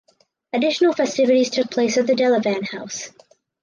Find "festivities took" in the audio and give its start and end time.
0.93-1.69